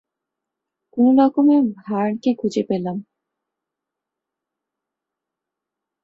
কোনরকমে 0.97 1.55
ভার্নকে 1.77 2.31
খুঁজে 2.33 2.63
পেলাম। 2.69 2.97